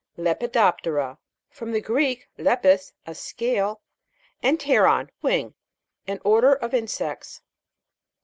LEPIDOP'TERA. 0.17 1.19
From 1.51 1.73
the 1.73 1.79
Greek, 1.79 2.27
lepis, 2.35 2.93
a 3.05 3.13
scale, 3.13 3.81
and 4.41 4.57
pteron, 4.59 5.09
wing. 5.21 5.53
An 6.07 6.19
order 6.23 6.55
of 6.55 6.73
insects. 6.73 7.41